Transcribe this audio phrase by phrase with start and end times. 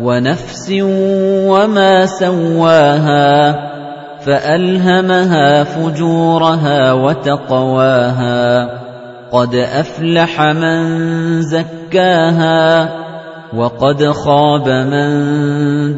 [0.00, 0.72] ونفس
[1.46, 3.56] وما سواها
[4.20, 8.68] فألهمها فجورها وتقواها
[9.32, 10.82] قد أفلح من
[11.42, 12.88] زكاها
[13.56, 15.08] وقد خاب من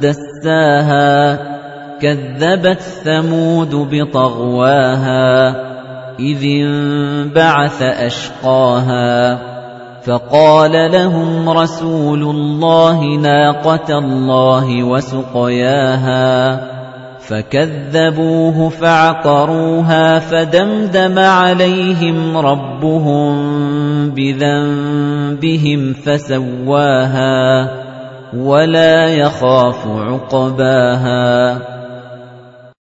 [0.00, 1.38] دساها
[2.00, 5.48] كذبت ثمود بطغواها
[6.18, 9.38] إذ انبعث أشقاها
[10.08, 16.60] فقال لهم رسول الله ناقة الله وسقياها
[17.20, 23.34] فكذبوه فعقروها فدمدم عليهم ربهم
[24.10, 27.70] بذنبهم فسواها
[28.36, 31.58] ولا يخاف عقباها